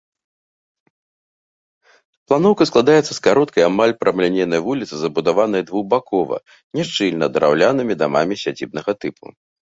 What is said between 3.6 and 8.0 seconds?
амаль прамалінейнай вуліцы, забудаванай двухбакова, няшчыльна, драўлянымі